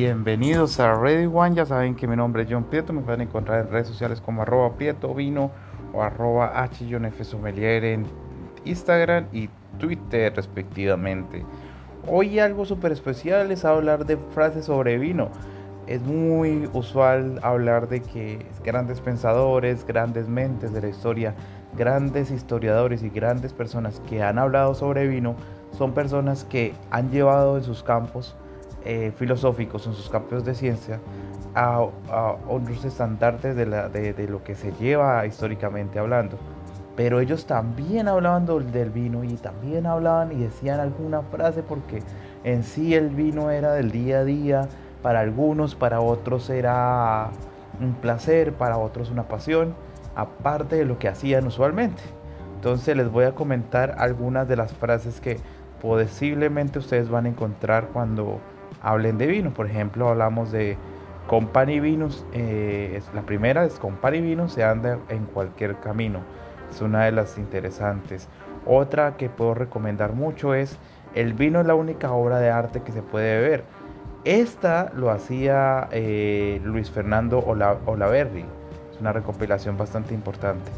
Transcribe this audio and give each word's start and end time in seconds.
Bienvenidos 0.00 0.78
a 0.78 0.94
Ready 0.94 1.26
One, 1.26 1.56
ya 1.56 1.66
saben 1.66 1.96
que 1.96 2.06
mi 2.06 2.14
nombre 2.14 2.44
es 2.44 2.48
John 2.48 2.62
Prieto, 2.62 2.92
me 2.92 3.00
pueden 3.00 3.22
encontrar 3.22 3.66
en 3.66 3.72
redes 3.72 3.88
sociales 3.88 4.20
como 4.20 4.42
arroba 4.42 4.72
Vino 4.78 5.50
o 5.92 6.04
arroba 6.04 6.62
H 6.62 6.86
Sommelier 7.24 7.82
en 7.82 8.06
Instagram 8.64 9.26
y 9.32 9.50
Twitter 9.76 10.32
respectivamente. 10.36 11.44
Hoy 12.06 12.38
algo 12.38 12.64
súper 12.64 12.92
especial 12.92 13.50
es 13.50 13.64
hablar 13.64 14.06
de 14.06 14.18
frases 14.18 14.66
sobre 14.66 14.98
vino. 14.98 15.30
Es 15.88 16.00
muy 16.02 16.70
usual 16.72 17.40
hablar 17.42 17.88
de 17.88 18.00
que 18.00 18.46
grandes 18.62 19.00
pensadores, 19.00 19.84
grandes 19.84 20.28
mentes 20.28 20.72
de 20.72 20.80
la 20.80 20.88
historia, 20.90 21.34
grandes 21.76 22.30
historiadores 22.30 23.02
y 23.02 23.10
grandes 23.10 23.52
personas 23.52 24.00
que 24.08 24.22
han 24.22 24.38
hablado 24.38 24.76
sobre 24.76 25.08
vino 25.08 25.34
son 25.72 25.92
personas 25.92 26.44
que 26.44 26.72
han 26.92 27.10
llevado 27.10 27.56
en 27.56 27.64
sus 27.64 27.82
campos 27.82 28.36
eh, 28.90 29.12
filosóficos, 29.14 29.86
en 29.86 29.92
sus 29.92 30.08
campos 30.08 30.46
de 30.46 30.54
ciencia, 30.54 30.98
a, 31.54 31.80
otros 32.48 32.86
estandartes 32.86 33.54
de, 33.54 33.66
de, 33.66 34.28
lo 34.28 34.42
que 34.42 34.54
se 34.54 34.72
lleva 34.72 35.26
históricamente 35.26 35.98
hablando. 35.98 36.38
Pero 36.96 37.20
ellos 37.20 37.44
también 37.44 38.08
hablaban 38.08 38.46
del 38.46 38.88
vino 38.88 39.24
y 39.24 39.34
también 39.34 39.84
hablaban 39.84 40.32
y 40.32 40.36
decían 40.36 40.80
alguna 40.80 41.20
frase 41.20 41.62
porque 41.62 42.02
en 42.44 42.64
sí 42.64 42.94
el 42.94 43.10
vino 43.10 43.50
era 43.50 43.74
del 43.74 43.90
día 43.90 44.20
a 44.20 44.24
día, 44.24 44.68
para 45.02 45.20
algunos, 45.20 45.74
para 45.74 46.00
otros 46.00 46.48
era 46.48 47.28
un 47.82 47.92
placer, 47.92 48.54
para 48.54 48.78
otros 48.78 49.10
una 49.10 49.28
pasión, 49.28 49.74
aparte 50.16 50.76
de 50.76 50.86
lo 50.86 50.98
que 50.98 51.08
hacían 51.08 51.46
usualmente. 51.46 52.00
Entonces 52.54 52.96
les 52.96 53.10
voy 53.10 53.26
a 53.26 53.32
comentar 53.32 53.96
algunas 53.98 54.48
de 54.48 54.56
las 54.56 54.72
frases 54.72 55.20
que 55.20 55.36
posiblemente 55.82 56.78
ustedes 56.78 57.10
van 57.10 57.26
a 57.26 57.28
encontrar 57.28 57.88
cuando 57.92 58.40
hablen 58.82 59.18
de 59.18 59.26
vino. 59.26 59.50
Por 59.52 59.66
ejemplo, 59.66 60.08
hablamos 60.08 60.52
de 60.52 60.76
Company 61.26 61.78
Vinos. 61.80 62.24
Eh, 62.32 63.00
la 63.14 63.22
primera 63.22 63.64
es 63.64 63.78
Company 63.78 64.20
Vinos 64.20 64.52
se 64.52 64.64
anda 64.64 64.98
en 65.08 65.26
cualquier 65.26 65.76
camino. 65.76 66.20
Es 66.70 66.80
una 66.80 67.04
de 67.04 67.12
las 67.12 67.38
interesantes. 67.38 68.28
Otra 68.66 69.16
que 69.16 69.28
puedo 69.28 69.54
recomendar 69.54 70.12
mucho 70.12 70.54
es 70.54 70.78
El 71.14 71.32
vino 71.32 71.60
es 71.60 71.66
la 71.66 71.74
única 71.74 72.12
obra 72.12 72.38
de 72.38 72.50
arte 72.50 72.82
que 72.82 72.92
se 72.92 73.02
puede 73.02 73.40
beber. 73.40 73.64
Esta 74.24 74.92
lo 74.94 75.10
hacía 75.10 75.88
eh, 75.90 76.60
Luis 76.64 76.90
Fernando 76.90 77.38
Olaverri. 77.38 78.44
Es 78.92 79.00
una 79.00 79.12
recopilación 79.12 79.78
bastante 79.78 80.12
importante. 80.12 80.70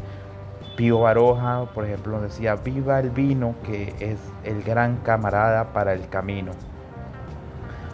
Pío 0.77 1.01
Baroja, 1.01 1.65
por 1.73 1.85
ejemplo, 1.85 2.21
decía, 2.21 2.55
viva 2.55 2.99
el 2.99 3.09
vino 3.09 3.55
que 3.65 3.93
es 3.99 4.19
el 4.43 4.63
gran 4.63 4.97
camarada 4.97 5.73
para 5.73 5.93
el 5.93 6.07
camino. 6.07 6.53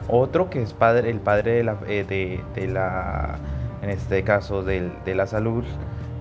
Otro 0.09 0.49
que 0.49 0.61
es 0.61 0.73
padre, 0.73 1.09
el 1.09 1.19
padre 1.19 1.51
de 1.53 1.63
la, 1.63 1.77
eh, 1.87 2.41
de, 2.55 2.67
la 2.67 3.37
en 3.81 3.89
este 3.89 4.23
caso 4.23 4.63
de 4.63 5.15
la 5.15 5.27
salud, 5.27 5.63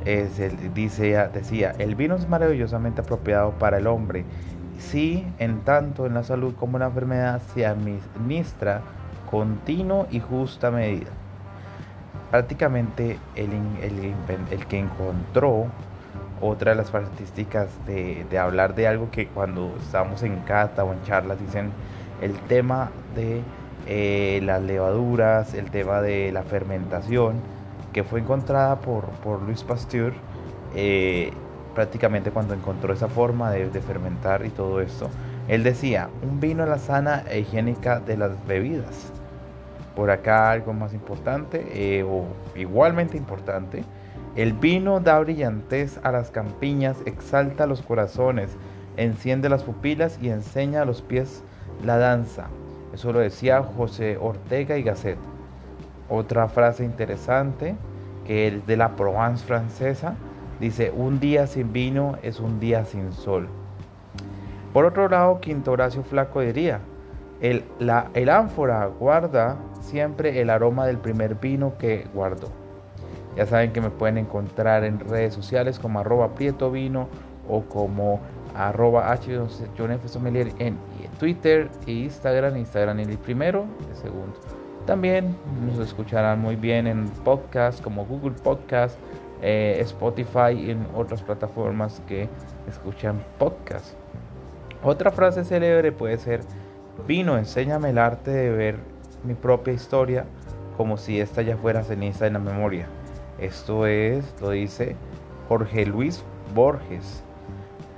es 0.07 0.39
el, 0.39 0.73
dice, 0.73 1.29
decía, 1.35 1.75
el 1.79 1.95
vino 1.97 2.15
es 2.15 2.29
maravillosamente 2.29 3.01
apropiado 3.01 3.51
para 3.53 3.79
el 3.79 3.87
hombre, 3.87 4.25
si 4.79 5.27
en 5.39 5.61
tanto 5.61 6.07
en 6.07 6.15
la 6.15 6.23
salud 6.23 6.55
como 6.55 6.77
en 6.77 6.81
la 6.81 6.87
enfermedad 6.87 7.43
se 7.55 7.67
administra 7.67 8.83
continuo 9.31 10.07
y 10.11 10.21
justa 10.21 10.71
medida. 10.71 11.11
Prácticamente 12.31 13.19
el, 13.35 13.51
el, 13.83 14.67
que 14.67 14.79
encontró 14.79 15.67
otra 16.41 16.73
de 16.73 16.77
las 16.77 16.91
características 16.91 17.69
de, 17.87 18.27
de 18.31 18.39
hablar 18.39 18.75
de 18.75 18.87
algo 18.87 19.11
que 19.11 19.27
cuando 19.27 19.75
estamos 19.81 20.23
en 20.23 20.37
cata 20.41 20.85
o 20.85 20.93
en 20.93 21.03
charlas 21.03 21.41
dicen 21.41 21.73
el 22.21 22.33
tema 22.41 22.91
de 23.15 23.43
eh, 23.87 24.41
las 24.43 24.63
levaduras, 24.63 25.55
el 25.55 25.71
tema 25.71 26.01
de 26.01 26.33
la 26.33 26.43
fermentación, 26.43 27.41
que 27.93 28.05
fue 28.05 28.21
encontrada 28.21 28.81
por, 28.81 29.05
por 29.23 29.43
Luis 29.43 29.63
Pasteur 29.63 30.13
eh, 30.75 31.33
prácticamente 31.75 32.31
cuando 32.31 32.55
encontró 32.55 32.93
esa 32.93 33.09
forma 33.09 33.51
de, 33.51 33.69
fermentar 33.81 34.45
y 34.47 34.49
todo 34.49 34.81
esto. 34.81 35.11
Él 35.47 35.63
decía, 35.63 36.09
un 36.23 36.41
vino 36.41 36.65
es 36.65 36.69
la 36.71 36.79
sana 36.79 37.25
e 37.31 37.41
higiénica 37.41 38.01
de 38.01 38.17
las 38.17 38.47
bebidas. 38.47 39.13
Por 39.95 40.11
acá 40.11 40.51
algo 40.51 40.73
más 40.73 40.95
importante, 40.95 41.67
eh, 41.73 42.03
o 42.03 42.25
igualmente 42.57 43.17
importante, 43.17 43.85
el 44.37 44.55
vino 44.55 45.01
da 45.01 45.19
brillantez 45.19 46.01
a 46.03 46.13
las 46.13 46.31
campiñas, 46.31 46.97
exalta 47.07 47.67
los 47.67 47.83
corazones, 47.83 48.57
enciende 48.97 49.49
las 49.49 49.63
pupilas 49.63 50.19
y 50.21 50.31
enseña 50.31 50.83
a 50.83 50.85
los 50.87 51.03
pies 51.03 51.43
la 51.85 51.99
danza. 51.99 52.49
Eso 52.97 53.13
lo 53.13 53.19
decía 53.19 53.63
José 53.63 54.17
Ortega 54.19 54.79
y 54.79 54.83
Gasset. 54.83 55.19
Otra 56.09 56.49
frase 56.49 56.83
interesante 56.83 57.75
que 58.27 58.49
es 58.49 58.67
de 58.67 58.79
la 58.79 58.97
Provence 58.97 59.45
francesa 59.45 60.15
dice, 60.61 60.95
un 60.97 61.21
día 61.21 61.47
sin 61.47 61.75
vino 61.75 62.17
es 62.23 62.41
un 62.41 62.59
día 62.59 62.87
sin 62.87 63.13
sol. 63.13 63.49
Por 64.73 64.87
otro 64.87 65.11
lado, 65.11 65.41
Quinto 65.41 65.73
Horacio 65.73 66.05
Flaco 66.05 66.41
diría, 66.41 66.81
el, 67.43 67.65
la, 67.79 68.07
el 68.15 68.31
ánfora 68.31 68.87
guarda 68.87 69.59
siempre 69.83 70.41
el 70.41 70.49
aroma 70.49 70.87
del 70.87 70.97
primer 70.97 71.35
vino 71.35 71.77
que 71.77 72.07
guardó. 72.15 72.49
Ya 73.37 73.45
saben 73.45 73.75
que 73.75 73.83
me 73.83 73.91
pueden 73.91 74.17
encontrar 74.17 74.85
en 74.85 75.01
redes 75.01 75.35
sociales 75.35 75.79
como 75.79 76.01
arroba 76.01 76.35
prieto 76.35 76.71
vino 76.71 77.09
o 77.47 77.61
como 77.61 78.21
arroba 78.57 79.13
H 79.13 79.31
en 80.59 80.79
Twitter 81.19 81.69
e 81.87 81.93
Instagram. 81.93 82.57
Instagram 82.57 82.99
el 83.01 83.19
primero, 83.19 83.67
el 83.89 83.97
segundo. 83.97 84.35
También 84.87 85.37
nos 85.67 85.79
escucharán 85.79 86.41
muy 86.41 86.57
bien 86.57 86.87
en 86.87 87.09
podcast 87.25 87.83
como 87.83 88.07
Google 88.07 88.37
Podcast, 88.43 88.99
eh, 89.43 89.79
Spotify 89.81 90.53
y 90.57 90.71
en 90.71 90.87
otras 90.95 91.23
plataformas 91.23 92.01
que 92.07 92.29
escuchan 92.69 93.23
podcast. 93.39 93.95
Otra 94.83 95.11
frase 95.11 95.45
célebre 95.45 95.91
puede 95.91 96.19
ser, 96.19 96.41
vino, 97.07 97.37
enséñame 97.37 97.91
el 97.91 97.99
arte 97.99 98.31
de 98.31 98.51
ver 98.51 98.77
mi 99.25 99.35
propia 99.35 99.75
historia 99.75 100.25
como 100.77 100.97
si 100.97 101.21
esta 101.21 101.43
ya 101.43 101.57
fuera 101.57 101.83
ceniza 101.83 102.27
en 102.27 102.35
la 102.35 102.39
memoria. 102.39 102.87
Esto 103.41 103.87
es, 103.87 104.35
lo 104.41 104.51
dice 104.51 104.95
Jorge 105.49 105.85
Luis 105.85 106.23
Borges 106.55 107.26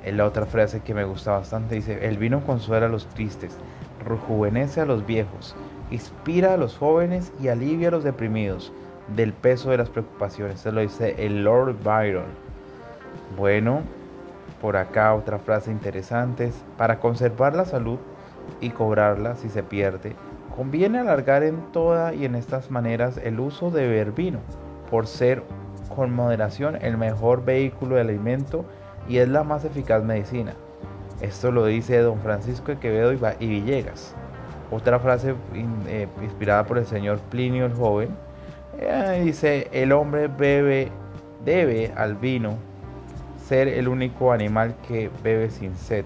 la 0.04 0.25
otra 0.25 0.47
frase 0.47 0.81
que 0.81 0.94
me 0.94 1.04
gusta 1.04 1.32
bastante 1.32 1.75
dice, 1.75 2.06
el 2.06 2.19
vino 2.19 2.44
consuela 2.44 2.86
a 2.86 2.88
los 2.88 3.06
tristes, 3.09 3.56
rejuvenece 4.04 4.81
a 4.81 4.86
los 4.86 5.06
viejos, 5.06 5.54
inspira 5.91 6.54
a 6.54 6.56
los 6.56 6.76
jóvenes 6.76 7.32
y 7.41 7.48
alivia 7.48 7.88
a 7.88 7.92
los 7.92 8.04
deprimidos 8.04 8.72
del 9.14 9.32
peso 9.32 9.70
de 9.70 9.78
las 9.78 9.88
preocupaciones. 9.88 10.56
Esto 10.56 10.72
lo 10.72 10.81
dice 10.81 11.14
el 11.19 11.44
Lord 11.44 11.76
Byron. 11.82 12.26
Bueno, 13.36 13.82
por 14.60 14.76
acá 14.76 15.14
otra 15.14 15.38
frase 15.38 15.70
interesante 15.70 16.47
es, 16.47 16.65
para 16.76 17.00
conservar 17.00 17.54
la 17.54 17.65
salud 17.65 17.98
y 18.60 18.70
cobrarla 18.70 19.36
si 19.36 19.48
se 19.48 19.62
pierde, 19.62 20.15
conviene 20.56 20.98
alargar 20.98 21.42
en 21.42 21.72
toda 21.72 22.15
y 22.15 22.25
en 22.25 22.34
estas 22.34 22.70
maneras 22.70 23.19
el 23.22 23.41
uso 23.41 23.70
de 23.70 23.86
beber 23.86 24.12
vino, 24.12 24.41
por 24.91 25.06
ser 25.06 25.42
con 25.94 26.12
moderación 26.12 26.76
el 26.80 26.97
mejor 26.97 27.44
vehículo 27.44 27.97
de 27.97 28.03
alimento 28.03 28.65
y 29.09 29.19
es 29.19 29.29
la 29.29 29.45
más 29.45 29.65
eficaz 29.65 30.05
medicina. 30.05 30.55
Esto 31.21 31.51
lo 31.51 31.67
dice 31.67 31.99
don 31.99 32.21
Francisco 32.21 32.73
de 32.73 32.79
Quevedo 32.79 33.13
y 33.41 33.47
Villegas. 33.49 34.15
Otra 34.71 34.99
frase 34.99 35.35
eh, 35.87 36.07
inspirada 36.23 36.65
por 36.65 36.79
el 36.79 36.87
señor 36.87 37.19
Plinio 37.31 37.67
el 37.67 37.75
Joven 37.75 38.11
eh, 38.81 39.23
dice, 39.25 39.69
el 39.73 39.93
hombre 39.93 40.29
bebe, 40.29 40.93
debe 41.45 41.93
al 41.97 42.15
vino 42.15 42.59
ser 43.45 43.67
el 43.67 43.89
único 43.89 44.33
animal 44.33 44.77
que 44.87 45.11
bebe 45.23 45.51
sin 45.51 45.75
sed. 45.75 46.04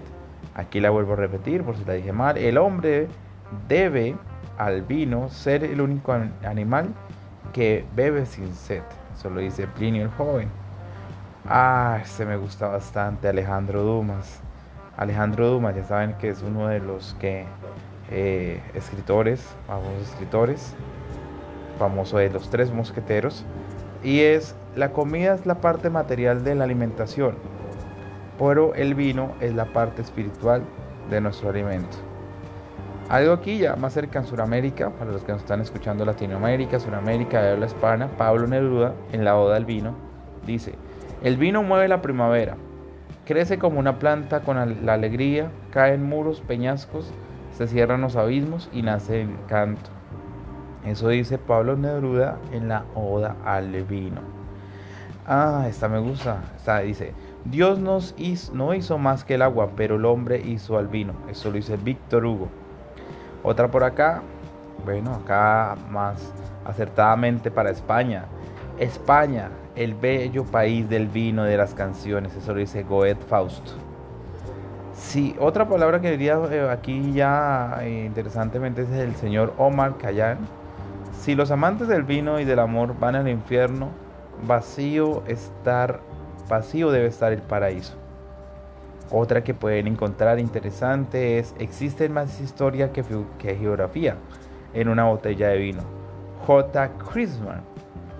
Aquí 0.55 0.79
la 0.79 0.89
vuelvo 0.89 1.13
a 1.13 1.17
repetir 1.17 1.63
por 1.63 1.77
si 1.77 1.85
la 1.85 1.93
dije 1.93 2.13
mal. 2.13 2.37
El 2.37 2.57
hombre 2.57 3.07
debe 3.67 4.15
al 4.57 4.81
vino 4.81 5.29
ser 5.29 5.63
el 5.63 5.81
único 5.81 6.13
animal 6.43 6.87
que 7.51 7.85
bebe 7.95 8.25
sin 8.25 8.53
sed. 8.55 8.81
Eso 9.15 9.29
lo 9.29 9.41
dice 9.41 9.67
Plinio 9.67 10.03
el 10.03 10.09
Joven. 10.09 10.62
Ah, 11.45 11.99
este 12.01 12.25
me 12.25 12.37
gusta 12.37 12.69
bastante, 12.69 13.27
Alejandro 13.27 13.83
Dumas. 13.83 14.39
Alejandro 14.95 15.49
Dumas, 15.49 15.75
ya 15.75 15.83
saben 15.83 16.13
que 16.13 16.29
es 16.29 16.41
uno 16.41 16.69
de 16.69 16.79
los 16.79 17.17
que 17.19 17.45
eh, 18.09 18.61
escritores, 18.73 19.45
famosos 19.67 20.09
escritores, 20.09 20.73
famoso 21.77 22.17
de 22.17 22.29
los 22.29 22.49
tres 22.49 22.71
mosqueteros. 22.71 23.43
Y 24.03 24.21
es, 24.21 24.55
la 24.77 24.93
comida 24.93 25.33
es 25.33 25.45
la 25.45 25.55
parte 25.55 25.89
material 25.89 26.45
de 26.45 26.55
la 26.55 26.63
alimentación, 26.63 27.35
pero 28.39 28.73
el 28.73 28.95
vino 28.95 29.33
es 29.41 29.53
la 29.53 29.65
parte 29.65 30.01
espiritual 30.01 30.63
de 31.09 31.19
nuestro 31.19 31.49
alimento. 31.49 31.97
Algo 33.09 33.33
aquí 33.33 33.57
ya 33.57 33.75
más 33.75 33.91
cerca 33.91 34.19
en 34.19 34.25
Sudamérica, 34.25 34.91
para 34.91 35.11
los 35.11 35.23
que 35.23 35.33
nos 35.33 35.41
están 35.41 35.59
escuchando 35.59 36.05
Latinoamérica, 36.05 36.79
Sudamérica, 36.79 37.41
de 37.41 37.51
habla 37.51 37.65
hispana, 37.65 38.07
Pablo 38.17 38.47
Neruda, 38.47 38.93
en 39.11 39.25
la 39.25 39.37
Oda 39.37 39.55
del 39.55 39.65
Vino, 39.65 39.93
dice, 40.45 40.75
el 41.23 41.37
vino 41.37 41.63
mueve 41.63 41.87
la 41.87 42.01
primavera, 42.01 42.57
crece 43.25 43.57
como 43.57 43.79
una 43.79 43.97
planta 43.97 44.41
con 44.41 44.85
la 44.85 44.93
alegría, 44.93 45.49
caen 45.71 46.03
muros, 46.03 46.41
peñascos, 46.41 47.11
se 47.57 47.67
cierran 47.67 48.01
los 48.01 48.15
abismos 48.15 48.69
y 48.73 48.81
nace 48.81 49.21
el 49.21 49.29
canto. 49.47 49.89
Eso 50.85 51.07
dice 51.07 51.37
Pablo 51.37 51.77
Neruda 51.77 52.37
en 52.51 52.67
la 52.67 52.83
Oda 52.93 53.37
al 53.45 53.71
Vino. 53.83 54.21
Ah, 55.25 55.65
esta 55.69 55.87
me 55.87 55.99
gusta. 55.99 56.43
Esta 56.57 56.79
dice, 56.79 57.13
Dios 57.45 57.79
nos 57.79 58.13
no 58.51 58.73
hizo 58.73 58.97
más 58.97 59.23
que 59.23 59.35
el 59.35 59.41
agua, 59.41 59.69
pero 59.77 59.95
el 59.95 60.05
hombre 60.05 60.41
hizo 60.41 60.77
al 60.77 60.89
vino. 60.89 61.13
Eso 61.29 61.49
lo 61.49 61.55
dice 61.55 61.77
Víctor 61.77 62.25
Hugo. 62.25 62.49
Otra 63.43 63.69
por 63.69 63.85
acá, 63.85 64.21
bueno, 64.83 65.13
acá 65.13 65.75
más 65.89 66.33
acertadamente 66.65 67.49
para 67.49 67.69
España. 67.69 68.25
España, 68.79 69.49
el 69.75 69.93
bello 69.93 70.43
país 70.45 70.89
del 70.89 71.07
vino, 71.07 71.43
de 71.43 71.57
las 71.57 71.73
canciones. 71.73 72.35
Eso 72.35 72.53
lo 72.53 72.59
dice 72.59 72.83
Goethe 72.83 73.23
Faust. 73.27 73.69
Sí, 74.95 75.35
otra 75.39 75.67
palabra 75.67 76.01
que 76.01 76.11
diría 76.11 76.39
eh, 76.51 76.69
aquí 76.69 77.11
ya 77.13 77.79
eh, 77.81 78.05
interesantemente 78.05 78.83
es 78.83 78.89
el 78.89 79.15
señor 79.15 79.53
Omar 79.57 79.97
Khayyam. 79.97 80.37
Si 81.19 81.35
los 81.35 81.51
amantes 81.51 81.87
del 81.87 82.03
vino 82.03 82.39
y 82.39 82.45
del 82.45 82.59
amor 82.59 82.97
van 82.99 83.15
al 83.15 83.27
infierno, 83.27 83.89
vacío 84.47 85.23
estar 85.27 85.99
vacío 86.49 86.91
debe 86.91 87.07
estar 87.07 87.31
el 87.31 87.41
paraíso. 87.41 87.93
Otra 89.09 89.43
que 89.43 89.53
pueden 89.53 89.87
encontrar 89.87 90.39
interesante 90.39 91.39
es 91.39 91.55
existe 91.59 92.09
más 92.09 92.39
historia 92.41 92.91
que, 92.91 93.03
que 93.37 93.55
geografía 93.55 94.17
en 94.73 94.89
una 94.89 95.05
botella 95.05 95.49
de 95.49 95.57
vino. 95.57 95.81
J. 96.45 96.91
Chrisman 97.11 97.72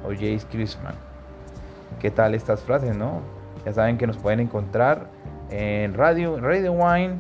o 0.04 0.10
Jace 0.10 0.46
Chrisman. 0.52 0.96
¿Qué 2.00 2.12
tal 2.12 2.36
estas 2.36 2.62
frases, 2.62 2.96
no? 2.96 3.22
Ya 3.66 3.74
saben 3.74 3.98
que 3.98 4.08
nos 4.08 4.18
pueden 4.18 4.40
encontrar 4.40 5.08
en 5.50 5.94
Radio, 5.94 6.40
Radio 6.40 6.74
Wine, 6.74 7.16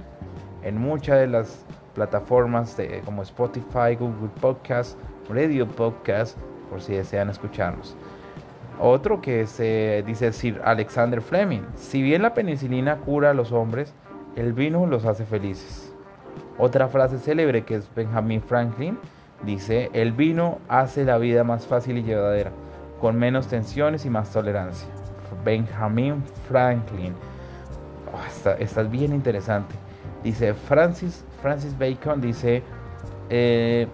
en 0.63 0.77
muchas 0.77 1.19
de 1.19 1.27
las 1.27 1.65
plataformas 1.93 2.75
de, 2.75 3.01
como 3.05 3.21
Spotify, 3.21 3.95
Google 3.97 4.29
Podcast, 4.41 4.97
Radio 5.29 5.67
Podcast, 5.67 6.37
por 6.69 6.81
si 6.81 6.93
desean 6.93 7.29
escucharnos. 7.29 7.95
Otro 8.79 9.21
que 9.21 9.45
se 9.45 10.03
dice 10.05 10.33
Sir 10.33 10.61
Alexander 10.65 11.21
Fleming, 11.21 11.61
si 11.75 12.01
bien 12.01 12.23
la 12.23 12.33
penicilina 12.33 12.97
cura 12.97 13.29
a 13.29 13.33
los 13.33 13.51
hombres, 13.51 13.93
el 14.35 14.53
vino 14.53 14.85
los 14.87 15.05
hace 15.05 15.25
felices. 15.25 15.93
Otra 16.57 16.87
frase 16.87 17.19
célebre 17.19 17.63
que 17.63 17.75
es 17.75 17.89
Benjamin 17.93 18.41
Franklin 18.41 18.97
dice, 19.45 19.89
el 19.93 20.11
vino 20.11 20.59
hace 20.67 21.05
la 21.05 21.17
vida 21.17 21.43
más 21.43 21.67
fácil 21.67 21.97
y 21.97 22.03
llevadera, 22.03 22.51
con 23.03 23.19
menos 23.19 23.47
tensiones 23.47 24.05
y 24.05 24.09
más 24.09 24.31
tolerancia. 24.31 24.87
Benjamin 25.43 26.23
Franklin. 26.47 27.13
Oh, 28.13 28.25
esta, 28.25 28.53
es 28.53 28.89
bien 28.89 29.11
interesante. 29.11 29.75
Dice 30.23 30.53
Francis, 30.53 31.25
Francis 31.41 31.77
Bacon, 31.77 32.21
dice, 32.21 32.63
eh, 33.29 33.89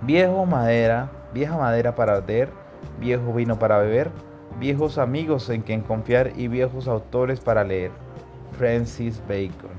viejo 0.00 0.46
madera, 0.46 1.10
vieja 1.34 1.58
madera 1.58 1.94
para 1.94 2.14
arder, 2.14 2.48
viejo 2.98 3.34
vino 3.34 3.58
para 3.58 3.76
beber, 3.76 4.10
viejos 4.58 4.96
amigos 4.96 5.50
en 5.50 5.60
quien 5.60 5.82
confiar 5.82 6.32
y 6.36 6.48
viejos 6.48 6.88
autores 6.88 7.38
para 7.40 7.64
leer. 7.64 7.90
Francis 8.56 9.20
Bacon. 9.28 9.76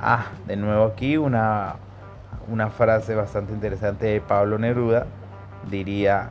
Ah, 0.00 0.26
de 0.46 0.54
nuevo 0.54 0.84
aquí 0.84 1.16
una, 1.16 1.74
una 2.48 2.70
frase 2.70 3.16
bastante 3.16 3.52
interesante 3.52 4.06
de 4.06 4.20
Pablo 4.20 4.56
Neruda. 4.56 5.08
Diría, 5.68 6.30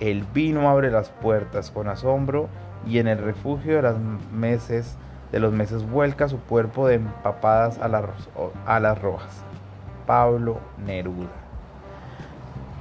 el 0.00 0.24
vino 0.24 0.68
abre 0.68 0.90
las 0.90 1.08
puertas 1.08 1.70
con 1.70 1.88
asombro 1.88 2.48
y 2.86 2.98
en 2.98 3.08
el 3.08 3.18
refugio 3.18 3.80
de, 3.80 3.94
meses, 4.32 4.96
de 5.32 5.40
los 5.40 5.52
meses 5.52 5.88
vuelca 5.88 6.28
su 6.28 6.38
cuerpo 6.38 6.86
de 6.86 6.96
empapadas 6.96 7.78
a 7.78 7.88
las, 7.88 9.00
rojas. 9.00 9.42
Pablo 10.06 10.60
Neruda. 10.84 11.28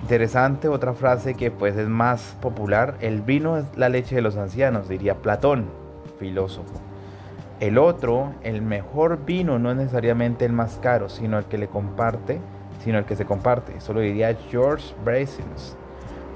Interesante 0.04 0.68
otra 0.68 0.94
frase 0.94 1.34
que 1.34 1.50
pues 1.50 1.76
es 1.76 1.88
más 1.88 2.38
popular, 2.42 2.96
el 3.00 3.22
vino 3.22 3.58
es 3.58 3.66
la 3.76 3.90
leche 3.90 4.16
de 4.16 4.22
los 4.22 4.38
ancianos, 4.38 4.88
diría 4.88 5.16
Platón, 5.16 5.66
filósofo. 6.20 6.74
El 7.60 7.78
otro, 7.78 8.34
el 8.44 8.62
mejor 8.62 9.26
vino 9.26 9.58
no 9.58 9.72
es 9.72 9.78
necesariamente 9.78 10.46
el 10.46 10.52
más 10.52 10.78
caro, 10.82 11.10
sino 11.10 11.40
el 11.40 11.46
que 11.46 11.58
le 11.58 11.68
comparte, 11.68 12.40
sino 12.84 13.00
el 13.00 13.06
que 13.06 13.16
se 13.16 13.26
comparte. 13.26 13.78
Eso 13.78 13.94
lo 13.94 14.02
diría 14.02 14.36
George 14.52 14.94
Braces. 15.04 15.76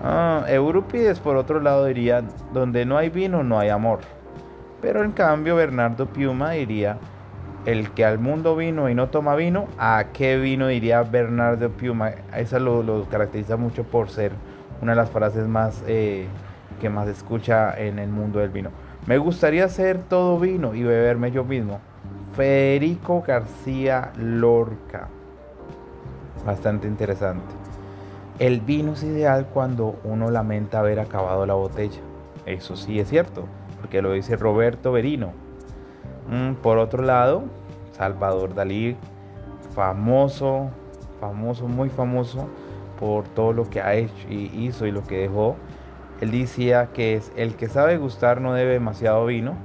Ah, 0.04 0.46
Eurípides 0.48 1.20
por 1.20 1.36
otro 1.36 1.60
lado 1.60 1.86
diría, 1.86 2.24
donde 2.54 2.86
no 2.86 2.98
hay 2.98 3.10
vino 3.10 3.44
no 3.44 3.60
hay 3.60 3.70
amor. 3.70 4.00
Pero 4.82 5.04
en 5.04 5.12
cambio 5.12 5.56
Bernardo 5.56 6.06
Piuma 6.06 6.52
diría, 6.52 6.98
el 7.66 7.92
que 7.92 8.06
al 8.06 8.20
mundo 8.20 8.56
vino 8.56 8.90
y 8.90 8.96
no 8.96 9.10
toma 9.10 9.36
vino, 9.36 9.68
¿a 9.78 10.06
qué 10.14 10.38
vino 10.38 10.68
diría 10.68 11.04
Bernardo 11.04 11.70
Piuma? 11.70 12.12
Esa 12.36 12.60
lo, 12.60 13.06
caracteriza 13.10 13.58
mucho 13.58 13.84
por 13.84 14.10
ser 14.10 14.32
una 14.82 14.94
de 14.94 14.96
las 14.96 15.10
frases 15.10 15.48
más 15.48 15.84
eh, 15.88 16.28
que 16.80 16.90
más 16.90 17.08
escucha 17.08 17.78
en 17.78 18.00
el 18.00 18.10
mundo 18.10 18.40
del 18.40 18.50
vino. 18.50 18.70
Me 19.06 19.18
gustaría 19.18 19.68
ser 19.68 20.00
todo 20.04 20.40
vino 20.40 20.74
y 20.76 20.84
beberme 20.84 21.32
yo 21.32 21.44
mismo. 21.44 21.80
Federico 22.36 23.22
García 23.26 24.12
Lorca. 24.18 25.10
Bastante 26.46 26.88
interesante. 26.88 27.59
El 28.40 28.62
vino 28.62 28.94
es 28.94 29.04
ideal 29.04 29.48
cuando 29.54 30.00
uno 30.04 30.32
lamenta 30.32 30.80
haber 30.80 31.00
acabado 31.00 31.46
la 31.46 31.54
botella. 31.54 32.00
Eso 32.46 32.76
sí 32.76 33.00
es 33.00 33.10
cierto, 33.10 33.46
porque 33.80 34.02
lo 34.02 34.14
dice 34.14 34.38
Roberto 34.38 34.92
Berino 34.92 35.34
Mm, 36.30 36.56
por 36.62 36.78
otro 36.78 37.04
lado, 37.04 37.44
Salvador 37.92 38.54
Dalí, 38.54 38.96
famoso, 39.74 40.70
famoso, 41.20 41.68
muy 41.68 41.90
famoso 41.90 42.48
por 43.00 43.24
todo 43.30 43.52
lo 43.52 43.70
que 43.70 43.82
ha 43.82 43.96
hecho 43.96 44.28
y 44.30 44.46
hizo 44.66 44.86
y 44.86 44.92
lo 44.92 45.04
que 45.04 45.18
dejó. 45.18 45.56
Él 46.22 46.32
decía 46.32 46.90
que 46.94 47.16
es 47.16 47.32
el 47.36 47.56
que 47.56 47.68
sabe 47.68 47.98
gustar 47.98 48.42
no 48.42 48.54
debe 48.54 48.74
demasiado 48.74 49.26
vino, 49.26 49.56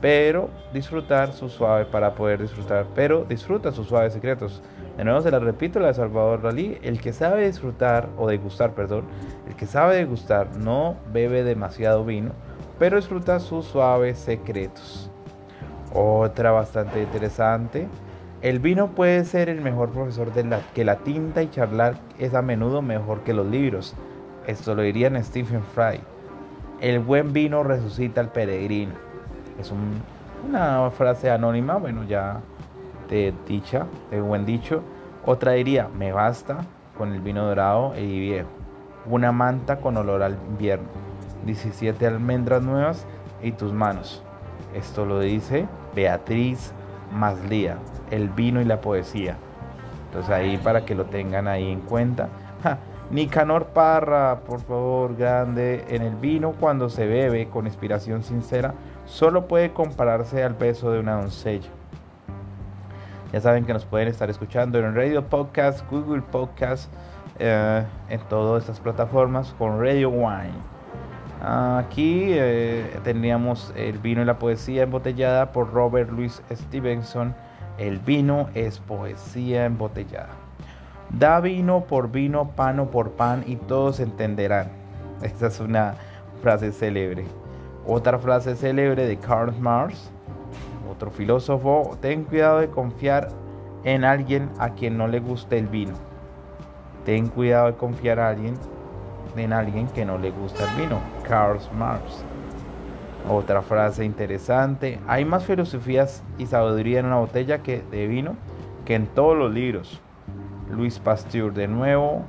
pero 0.00 0.50
disfrutar 0.72 1.32
su 1.32 1.48
suave 1.48 1.84
para 1.84 2.14
poder 2.14 2.42
disfrutar, 2.42 2.86
pero 2.94 3.24
disfruta 3.24 3.70
sus 3.70 3.86
suaves 3.86 4.12
secretos. 4.12 4.62
De 4.96 5.04
nuevo 5.04 5.20
se 5.20 5.30
la 5.30 5.38
repito, 5.38 5.78
la 5.78 5.88
de 5.88 5.94
Salvador 5.94 6.40
Dalí, 6.40 6.78
el 6.82 7.00
que 7.00 7.12
sabe 7.12 7.46
disfrutar 7.46 8.08
o 8.16 8.26
degustar, 8.28 8.72
perdón, 8.72 9.04
el 9.46 9.54
que 9.54 9.66
sabe 9.66 9.96
degustar 9.96 10.56
no 10.56 10.96
bebe 11.12 11.44
demasiado 11.44 12.04
vino, 12.04 12.30
pero 12.78 12.96
disfruta 12.96 13.38
sus 13.38 13.66
suaves 13.66 14.18
secretos. 14.18 15.10
Otra 15.92 16.50
bastante 16.50 17.02
interesante. 17.02 17.88
El 18.40 18.58
vino 18.58 18.88
puede 18.88 19.24
ser 19.24 19.48
el 19.48 19.60
mejor 19.60 19.90
profesor 19.90 20.32
de 20.32 20.44
la, 20.44 20.60
que 20.74 20.84
la 20.84 20.96
tinta 20.96 21.42
y 21.42 21.50
charlar 21.50 21.96
es 22.18 22.34
a 22.34 22.42
menudo 22.42 22.80
mejor 22.80 23.20
que 23.20 23.34
los 23.34 23.46
libros. 23.46 23.94
Esto 24.46 24.74
lo 24.74 24.82
dirían 24.82 25.22
Stephen 25.22 25.62
Fry. 25.62 26.00
El 26.80 27.00
buen 27.00 27.32
vino 27.32 27.62
resucita 27.62 28.20
al 28.20 28.32
peregrino. 28.32 28.92
Es 29.58 29.72
una 30.46 30.90
frase 30.90 31.30
anónima, 31.30 31.76
bueno, 31.76 32.04
ya 32.04 32.40
de 33.08 33.34
dicha, 33.46 33.86
de 34.10 34.20
buen 34.20 34.46
dicho. 34.46 34.82
Otra 35.24 35.52
diría, 35.52 35.88
me 35.88 36.12
basta 36.12 36.66
con 36.96 37.12
el 37.12 37.20
vino 37.20 37.46
dorado 37.46 37.94
y 37.96 38.20
viejo. 38.20 38.48
Una 39.06 39.32
manta 39.32 39.80
con 39.80 39.96
olor 39.96 40.22
al 40.22 40.34
invierno. 40.48 40.88
17 41.44 42.06
almendras 42.06 42.62
nuevas 42.62 43.06
y 43.42 43.52
tus 43.52 43.72
manos. 43.72 44.22
Esto 44.74 45.06
lo 45.06 45.20
dice 45.20 45.66
Beatriz 45.94 46.72
Maslía, 47.12 47.78
El 48.10 48.28
vino 48.30 48.60
y 48.60 48.64
la 48.64 48.80
poesía. 48.80 49.36
Entonces 50.06 50.30
ahí 50.30 50.58
para 50.58 50.84
que 50.84 50.94
lo 50.94 51.04
tengan 51.06 51.48
ahí 51.48 51.70
en 51.70 51.80
cuenta. 51.80 52.28
Nicanor 53.10 53.66
Parra, 53.66 54.40
por 54.40 54.60
favor, 54.60 55.16
grande. 55.16 55.84
En 55.88 56.02
el 56.02 56.16
vino 56.16 56.52
cuando 56.58 56.88
se 56.88 57.06
bebe 57.06 57.48
con 57.48 57.66
inspiración 57.66 58.22
sincera, 58.22 58.74
solo 59.04 59.46
puede 59.46 59.72
compararse 59.72 60.42
al 60.42 60.56
peso 60.56 60.90
de 60.90 61.00
una 61.00 61.20
doncella. 61.20 61.68
Ya 63.36 63.42
saben 63.42 63.66
que 63.66 63.74
nos 63.74 63.84
pueden 63.84 64.08
estar 64.08 64.30
escuchando 64.30 64.78
en 64.78 64.94
Radio 64.94 65.22
Podcast, 65.28 65.86
Google 65.90 66.22
Podcast, 66.22 66.90
eh, 67.38 67.84
en 68.08 68.20
todas 68.30 68.62
estas 68.62 68.80
plataformas 68.80 69.54
con 69.58 69.78
Radio 69.78 70.08
Wine. 70.08 70.54
Aquí 71.42 72.28
eh, 72.30 72.98
tendríamos 73.04 73.74
el 73.76 73.98
vino 73.98 74.22
y 74.22 74.24
la 74.24 74.38
poesía 74.38 74.84
embotellada 74.84 75.52
por 75.52 75.70
Robert 75.74 76.10
Louis 76.12 76.40
Stevenson. 76.50 77.34
El 77.76 77.98
vino 77.98 78.48
es 78.54 78.78
poesía 78.78 79.66
embotellada. 79.66 80.30
Da 81.10 81.38
vino 81.40 81.84
por 81.84 82.10
vino, 82.10 82.52
pano 82.56 82.90
por 82.90 83.10
pan 83.10 83.44
y 83.46 83.56
todos 83.56 84.00
entenderán. 84.00 84.70
Esta 85.20 85.48
es 85.48 85.60
una 85.60 85.96
frase 86.40 86.72
célebre. 86.72 87.26
Otra 87.86 88.18
frase 88.18 88.56
célebre 88.56 89.06
de 89.06 89.18
Karl 89.18 89.54
Marx, 89.60 90.10
otro 90.90 91.10
filósofo. 91.10 91.96
Ten 92.00 92.24
cuidado 92.24 92.60
de 92.60 92.68
confiar 92.68 93.28
en 93.84 94.04
alguien 94.04 94.50
a 94.58 94.70
quien 94.70 94.96
no 94.98 95.08
le 95.08 95.20
guste 95.20 95.58
el 95.58 95.68
vino. 95.68 95.94
Ten 97.04 97.28
cuidado 97.28 97.66
de 97.66 97.74
confiar 97.74 98.18
a 98.18 98.28
alguien 98.28 98.54
en 99.36 99.52
alguien 99.52 99.86
que 99.88 100.04
no 100.04 100.18
le 100.18 100.30
gusta 100.30 100.64
el 100.70 100.82
vino. 100.82 100.98
Karl 101.26 101.60
Marx. 101.76 102.24
Otra 103.28 103.62
frase 103.62 104.04
interesante. 104.04 105.00
Hay 105.06 105.24
más 105.24 105.44
filosofías 105.44 106.22
y 106.38 106.46
sabiduría 106.46 107.00
en 107.00 107.06
una 107.06 107.16
botella 107.16 107.58
de 107.58 108.06
vino 108.06 108.36
que 108.84 108.94
en 108.94 109.06
todos 109.06 109.36
los 109.36 109.52
libros. 109.52 110.00
Luis 110.70 110.98
Pasteur 110.98 111.52
de 111.52 111.68
nuevo. 111.68 112.24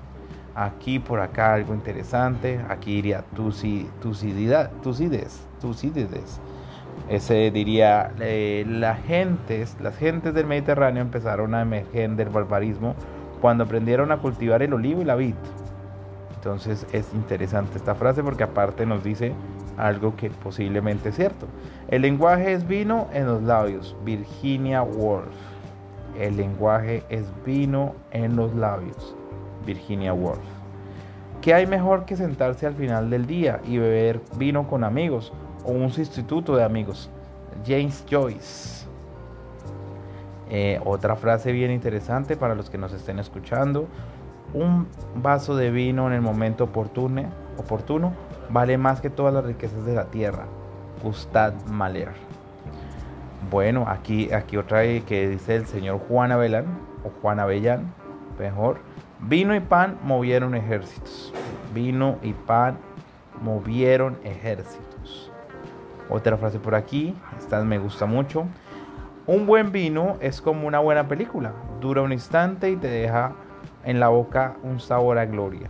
Aquí 0.56 0.98
por 0.98 1.20
acá 1.20 1.54
algo 1.54 1.74
interesante. 1.74 2.60
Aquí 2.68 2.96
diría 2.96 3.24
Tucídides. 3.36 4.70
Tucídides. 5.62 6.42
Ese 7.10 7.52
diría, 7.52 8.12
eh, 8.20 8.66
las 8.68 9.02
gentes, 9.04 9.78
las 9.82 9.96
gentes 9.96 10.34
del 10.34 10.46
Mediterráneo 10.46 11.02
empezaron 11.02 11.56
a 11.56 11.62
emerger 11.62 12.10
del 12.12 12.30
barbarismo 12.30 12.96
cuando 13.40 13.64
aprendieron 13.64 14.12
a 14.12 14.18
cultivar 14.18 14.62
el 14.62 14.74
olivo 14.74 15.02
y 15.02 15.06
la 15.06 15.16
vid. 15.16 15.36
Entonces 16.36 16.86
es 16.92 17.14
interesante 17.14 17.78
esta 17.78 17.96
frase 17.96 18.24
porque 18.24 18.44
aparte 18.44 18.86
nos 18.86 19.04
dice 19.04 19.34
algo 19.78 20.16
que 20.16 20.30
posiblemente 20.30 21.10
es 21.10 21.16
cierto. 21.16 21.48
El 21.88 22.02
lenguaje 22.02 22.52
es 22.52 22.68
vino 22.68 23.08
en 23.14 23.26
los 23.26 23.42
labios. 23.42 23.96
Virginia 24.04 24.82
Woolf. 24.84 25.28
El 26.20 26.36
lenguaje 26.36 27.04
es 27.10 27.26
vino 27.46 27.96
en 28.12 28.36
los 28.36 28.54
labios. 28.54 29.16
Virginia 29.66 30.14
Woolf. 30.14 30.40
¿Qué 31.42 31.54
hay 31.54 31.68
mejor 31.68 32.06
que 32.06 32.18
sentarse 32.18 32.66
al 32.66 32.74
final 32.74 33.10
del 33.10 33.28
día 33.28 33.62
y 33.66 33.78
beber 33.78 34.20
vino 34.38 34.68
con 34.68 34.84
amigos 34.84 35.32
o 35.64 35.72
un 35.72 35.92
sustituto 35.92 36.56
de 36.56 36.64
amigos? 36.64 37.10
James 37.66 38.04
Joyce. 38.10 38.86
Eh, 40.50 40.80
otra 40.86 41.16
frase 41.16 41.52
bien 41.52 41.72
interesante 41.72 42.38
para 42.38 42.56
los 42.56 42.70
que 42.70 42.78
nos 42.78 42.94
estén 42.94 43.20
escuchando. 43.20 43.88
Un 44.54 44.88
vaso 45.16 45.56
de 45.56 45.72
vino 45.72 46.08
en 46.08 46.14
el 46.14 46.22
momento 46.22 46.66
oportuno, 46.66 47.24
oportuno 47.58 48.14
vale 48.50 48.78
más 48.78 49.02
que 49.02 49.10
todas 49.10 49.34
las 49.34 49.46
riquezas 49.46 49.86
de 49.86 49.94
la 49.94 50.06
tierra. 50.06 50.46
Gustav 51.04 51.54
Mahler. 51.70 52.12
Bueno, 53.52 53.86
aquí, 53.88 54.32
aquí 54.34 54.58
otra 54.58 54.82
que 54.82 55.30
dice 55.30 55.56
el 55.56 55.66
señor 55.68 56.00
Juan 56.08 56.32
Abelán, 56.32 56.66
o 57.04 57.12
Juan 57.22 57.40
Avellán, 57.40 57.94
mejor. 58.40 58.80
Vino 59.20 59.56
y 59.56 59.60
pan 59.60 59.98
movieron 60.04 60.56
ejércitos. 60.56 61.34
Vino 61.74 62.18
y 62.22 62.34
pan 62.34 62.78
movieron 63.42 64.18
ejércitos. 64.24 64.97
Otra 66.10 66.38
frase 66.38 66.60
por 66.60 66.76
aquí, 66.76 67.16
esta 67.38 67.62
me 67.64 67.80
gusta 67.80 68.06
mucho. 68.06 68.46
Un 69.26 69.46
buen 69.46 69.72
vino 69.72 70.16
es 70.22 70.42
como 70.42 70.68
una 70.68 70.80
buena 70.80 71.08
película. 71.08 71.52
Dura 71.82 72.02
un 72.02 72.14
instante 72.14 72.70
y 72.70 72.78
te 72.78 72.88
deja 72.88 73.34
en 73.84 74.00
la 74.00 74.08
boca 74.08 74.56
un 74.64 74.80
sabor 74.80 75.18
a 75.18 75.26
gloria. 75.26 75.68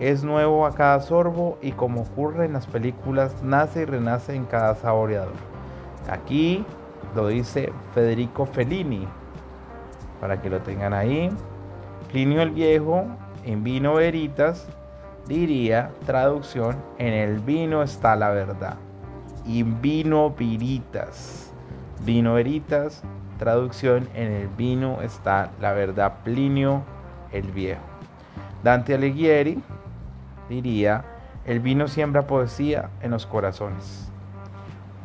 Es 0.00 0.24
nuevo 0.24 0.66
a 0.66 0.74
cada 0.74 1.00
sorbo 1.00 1.58
y 1.62 1.72
como 1.72 2.02
ocurre 2.02 2.44
en 2.46 2.52
las 2.52 2.66
películas, 2.66 3.42
nace 3.42 3.82
y 3.82 3.84
renace 3.84 4.34
en 4.34 4.44
cada 4.44 4.74
saboreador. 4.74 5.32
Aquí 6.08 6.64
lo 7.14 7.28
dice 7.28 7.72
Federico 7.94 8.46
Fellini, 8.46 9.06
para 10.20 10.40
que 10.40 10.50
lo 10.50 10.60
tengan 10.60 10.92
ahí. 10.92 11.30
Plinio 12.10 12.42
el 12.42 12.50
Viejo, 12.50 13.06
en 13.44 13.62
Vino 13.64 13.94
Veritas, 13.94 14.68
diría, 15.26 15.90
traducción, 16.06 16.76
en 16.98 17.12
el 17.12 17.40
vino 17.40 17.82
está 17.82 18.16
la 18.16 18.30
verdad. 18.30 18.76
Y 19.46 19.62
vino 19.62 20.30
Veritas. 20.30 21.52
Vino 22.04 22.34
Veritas, 22.34 23.02
traducción, 23.38 24.08
en 24.14 24.32
el 24.32 24.48
vino 24.48 25.00
está 25.02 25.50
la 25.60 25.72
verdad. 25.72 26.18
Plinio 26.24 26.82
el 27.32 27.50
Viejo. 27.52 27.80
Dante 28.62 28.94
Alighieri, 28.94 29.62
diría, 30.48 31.04
el 31.44 31.60
vino 31.60 31.88
siembra 31.88 32.26
poesía 32.26 32.90
en 33.00 33.12
los 33.12 33.26
corazones. 33.26 34.10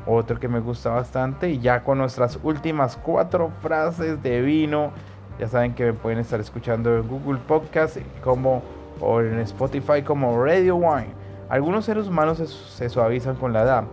Otro 0.06 0.40
que 0.40 0.50
me 0.50 0.60
gusta 0.60 0.90
bastante 0.90 1.50
y 1.50 1.60
ya 1.60 1.84
con 1.84 1.98
nuestras 1.98 2.38
últimas 2.44 2.98
cuatro 2.98 3.52
frases 3.62 4.22
de 4.22 4.42
vino, 4.42 4.92
ya 5.40 5.48
saben 5.48 5.74
que 5.74 5.86
me 5.86 5.94
pueden 5.94 6.20
estar 6.20 6.40
escuchando 6.40 6.98
en 6.98 7.08
Google 7.08 7.40
Podcast 7.48 7.98
como 8.22 8.62
o 9.00 9.22
en 9.22 9.40
Spotify 9.40 10.02
como 10.02 10.44
Radio 10.44 10.76
Wine. 10.76 11.14
Algunos 11.50 11.86
seres 11.86 12.08
humanos 12.08 12.38
se, 12.76 12.90
suavizan 12.90 13.36
con 13.36 13.54
la 13.54 13.62
edad, 13.62 13.84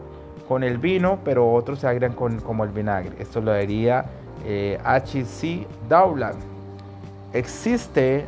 con 0.48 0.64
el 0.64 0.78
vino, 0.78 1.18
pero 1.24 1.52
otros 1.52 1.80
se 1.80 1.86
agregan 1.86 2.14
con, 2.14 2.40
como 2.40 2.64
el 2.64 2.70
vinagre. 2.70 3.12
Esto 3.18 3.40
lo 3.40 3.54
diría 3.54 4.04
eh, 4.44 4.78
H.C. 4.84 5.66
Dowland. 5.88 6.38
Existe 7.32 8.24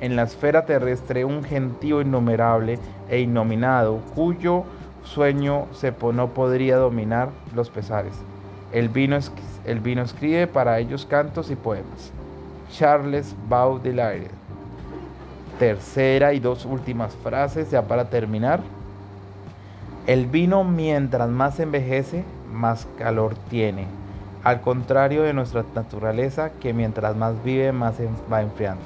en 0.00 0.16
la 0.16 0.22
esfera 0.22 0.64
terrestre 0.64 1.24
un 1.24 1.44
gentío 1.44 2.00
innumerable 2.00 2.78
e 3.08 3.20
innominado, 3.20 4.00
cuyo 4.14 4.64
sueño 5.04 5.66
se 5.72 5.92
no 6.12 6.28
podría 6.28 6.76
dominar 6.76 7.30
los 7.54 7.70
pesares. 7.70 8.14
El 8.72 8.88
vino, 8.88 9.18
el 9.64 9.80
vino 9.80 10.02
escribe 10.02 10.46
para 10.46 10.78
ellos 10.78 11.04
cantos 11.04 11.50
y 11.50 11.56
poemas. 11.56 12.12
Charles 12.70 13.34
Baudelaire. 13.48 14.30
Tercera 15.58 16.32
y 16.32 16.40
dos 16.40 16.64
últimas 16.64 17.14
frases 17.16 17.70
ya 17.70 17.82
para 17.82 18.08
terminar. 18.08 18.60
El 20.06 20.26
vino 20.26 20.64
mientras 20.64 21.28
más 21.28 21.60
envejece, 21.60 22.24
más 22.52 22.86
calor 22.98 23.34
tiene. 23.48 23.86
Al 24.42 24.62
contrario 24.62 25.22
de 25.22 25.34
nuestra 25.34 25.64
naturaleza, 25.74 26.50
que 26.60 26.72
mientras 26.72 27.14
más 27.16 27.34
vive, 27.44 27.72
más 27.72 27.96
va 28.32 28.40
enfriando. 28.40 28.82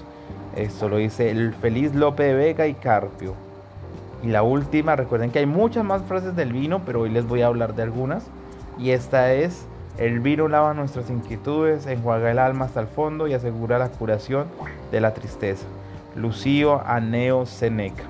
Esto 0.57 0.89
lo 0.89 0.97
dice 0.97 1.31
el 1.31 1.55
feliz 1.55 1.95
Lope 1.95 2.25
de 2.25 2.35
Vega 2.35 2.67
y 2.67 2.75
Carpio. 2.75 3.35
Y 4.23 4.29
la 4.29 4.43
última, 4.43 4.97
recuerden 4.97 5.31
que 5.31 5.39
hay 5.39 5.47
muchas 5.47 5.85
más 5.85 6.03
frases 6.03 6.35
del 6.35 6.53
vino, 6.53 6.83
pero 6.85 7.03
hoy 7.03 7.11
les 7.11 7.27
voy 7.27 7.43
a 7.43 7.47
hablar 7.47 7.75
de 7.75 7.83
algunas. 7.83 8.27
Y 8.79 8.91
esta 8.91 9.33
es, 9.33 9.67
el 9.99 10.19
vino 10.19 10.49
lava 10.49 10.75
nuestras 10.75 11.11
inquietudes, 11.11 11.87
enjuaga 11.87 12.33
el 12.33 12.41
alma 12.41 12.65
hasta 12.65 12.81
el 12.81 12.89
fondo 12.89 13.29
y 13.29 13.35
asegura 13.35 13.79
la 13.79 13.91
curación 13.91 14.47
de 14.91 15.01
la 15.01 15.15
tristeza. 15.15 15.67
Lucio 16.17 16.83
Aneo 16.87 17.47
Seneca. 17.47 18.05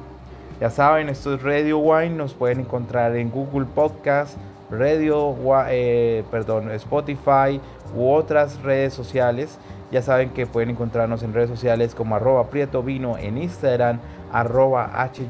Ya 0.61 0.70
saben, 0.70 1.08
esto 1.08 1.34
es 1.34 1.42
Radio 1.42 1.78
Wine, 1.78 2.11
nos 2.11 2.32
pueden 2.32 2.61
encontrar 2.61 3.16
en 3.16 3.30
Google 3.30 3.66
Podcast, 3.66 4.37
Radio, 4.70 5.37
eh, 5.68 6.23
perdón, 6.30 6.70
Spotify 6.70 7.61
u 7.96 8.08
otras 8.08 8.62
redes 8.62 8.94
sociales. 8.94 9.58
Ya 9.90 10.00
saben 10.00 10.30
que 10.30 10.46
pueden 10.46 10.70
encontrarnos 10.70 11.23
en 11.25 11.34
redes 11.34 11.50
sociales 11.50 11.94
como 11.94 12.14
arroba 12.14 12.49
Prieto 12.50 12.82
Vino 12.82 13.18
en 13.18 13.37
Instagram, 13.37 13.99
arroba 14.32 14.90
H 15.02 15.28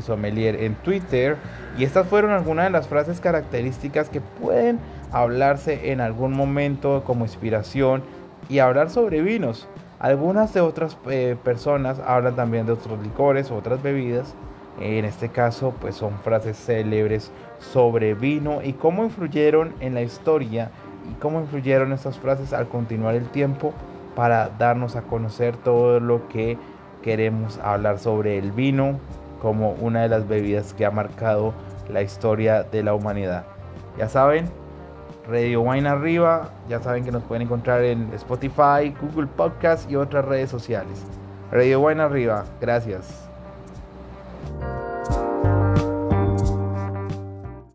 Sommelier 0.00 0.62
en 0.62 0.74
Twitter. 0.76 1.36
Y 1.76 1.84
estas 1.84 2.06
fueron 2.06 2.30
algunas 2.30 2.66
de 2.66 2.70
las 2.70 2.86
frases 2.86 3.20
características 3.20 4.08
que 4.08 4.20
pueden 4.20 4.78
hablarse 5.12 5.92
en 5.92 6.00
algún 6.00 6.32
momento 6.32 7.02
como 7.04 7.24
inspiración 7.24 8.02
y 8.48 8.60
hablar 8.60 8.90
sobre 8.90 9.22
vinos. 9.22 9.68
Algunas 9.98 10.52
de 10.52 10.60
otras 10.60 10.96
eh, 11.08 11.36
personas 11.42 12.00
hablan 12.00 12.36
también 12.36 12.66
de 12.66 12.72
otros 12.72 13.00
licores, 13.02 13.50
otras 13.50 13.82
bebidas. 13.82 14.34
En 14.78 15.06
este 15.06 15.30
caso, 15.30 15.72
pues 15.80 15.94
son 15.94 16.12
frases 16.18 16.58
célebres 16.58 17.32
sobre 17.58 18.12
vino 18.14 18.60
y 18.62 18.74
cómo 18.74 19.04
influyeron 19.04 19.72
en 19.80 19.94
la 19.94 20.02
historia 20.02 20.70
y 21.10 21.14
cómo 21.14 21.40
influyeron 21.40 21.92
estas 21.92 22.18
frases 22.18 22.52
al 22.52 22.68
continuar 22.68 23.14
el 23.14 23.26
tiempo 23.30 23.72
para 24.14 24.50
darnos 24.58 24.96
a 24.96 25.02
conocer 25.02 25.56
todo 25.56 25.98
lo 25.98 26.28
que 26.28 26.58
queremos 27.02 27.58
hablar 27.58 27.98
sobre 27.98 28.36
el 28.36 28.52
vino 28.52 28.98
como 29.40 29.72
una 29.72 30.02
de 30.02 30.08
las 30.08 30.28
bebidas 30.28 30.74
que 30.74 30.84
ha 30.84 30.90
marcado 30.90 31.54
la 31.88 32.02
historia 32.02 32.62
de 32.64 32.82
la 32.82 32.94
humanidad. 32.94 33.44
Ya 33.96 34.08
saben, 34.08 34.50
Radio 35.28 35.60
Wine 35.62 35.88
arriba, 35.88 36.50
ya 36.68 36.80
saben 36.80 37.04
que 37.04 37.10
nos 37.10 37.22
pueden 37.24 37.42
encontrar 37.42 37.82
en 37.82 38.12
Spotify, 38.14 38.94
Google 39.00 39.26
Podcast 39.26 39.90
y 39.90 39.96
otras 39.96 40.24
redes 40.24 40.50
sociales. 40.50 41.04
Radio 41.50 41.80
Wine 41.80 42.02
arriba, 42.02 42.44
gracias. 42.60 43.25